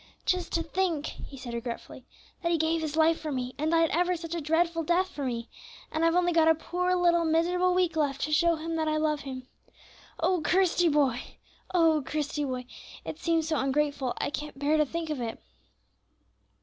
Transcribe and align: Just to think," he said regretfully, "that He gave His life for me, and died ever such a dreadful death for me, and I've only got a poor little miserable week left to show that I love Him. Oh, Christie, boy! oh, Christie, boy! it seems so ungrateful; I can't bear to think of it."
Just 0.25 0.51
to 0.53 0.63
think," 0.63 1.05
he 1.05 1.37
said 1.37 1.53
regretfully, 1.53 2.07
"that 2.41 2.51
He 2.51 2.57
gave 2.57 2.81
His 2.81 2.95
life 2.95 3.19
for 3.19 3.31
me, 3.31 3.53
and 3.59 3.69
died 3.69 3.91
ever 3.91 4.15
such 4.15 4.33
a 4.33 4.41
dreadful 4.41 4.81
death 4.81 5.09
for 5.09 5.25
me, 5.25 5.47
and 5.91 6.03
I've 6.03 6.15
only 6.15 6.31
got 6.33 6.47
a 6.47 6.55
poor 6.55 6.95
little 6.95 7.23
miserable 7.23 7.75
week 7.75 7.95
left 7.95 8.21
to 8.21 8.31
show 8.31 8.55
that 8.55 8.87
I 8.87 8.97
love 8.97 9.19
Him. 9.19 9.45
Oh, 10.19 10.41
Christie, 10.43 10.89
boy! 10.89 11.21
oh, 11.71 12.01
Christie, 12.03 12.45
boy! 12.45 12.65
it 13.05 13.19
seems 13.19 13.47
so 13.47 13.59
ungrateful; 13.59 14.15
I 14.17 14.31
can't 14.31 14.57
bear 14.57 14.75
to 14.77 14.87
think 14.87 15.11
of 15.11 15.21
it." 15.21 15.39